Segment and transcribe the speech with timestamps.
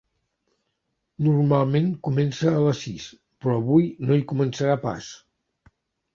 [1.27, 3.07] Normalment comença a les sis,
[3.45, 5.13] però avui no hi començarà pas.